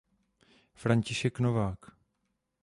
František 0.73 1.39
Novák. 1.39 1.91